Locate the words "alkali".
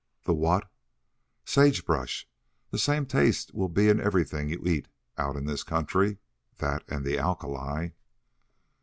7.19-7.89